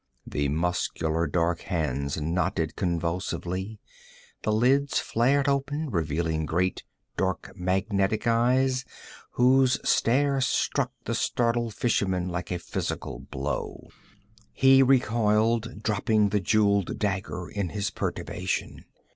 The 0.25 0.49
muscular 0.49 1.27
dark 1.27 1.59
hands 1.61 2.19
knotted 2.19 2.75
convulsively, 2.75 3.79
the 4.41 4.51
lids 4.51 4.97
flared 4.97 5.47
open, 5.47 5.91
revealing 5.91 6.47
great 6.47 6.83
dark 7.17 7.51
magnetic 7.55 8.25
eyes 8.25 8.83
whose 9.33 9.77
stare 9.87 10.41
struck 10.41 10.91
the 11.05 11.13
startled 11.13 11.75
fisherman 11.75 12.27
like 12.29 12.49
a 12.49 12.57
physical 12.57 13.19
blow. 13.19 13.89
He 14.51 14.81
recoiled, 14.81 15.83
dropping 15.83 16.29
the 16.29 16.39
jeweled 16.39 16.97
dagger 16.97 17.47
in 17.47 17.69
his 17.69 17.91
perturbation. 17.91 18.85